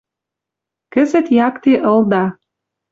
[0.93, 2.25] «Кӹзӹт якте ылда